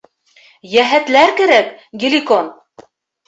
[0.75, 1.69] Йәһәтләр кәрәк,
[2.05, 2.47] Геликон.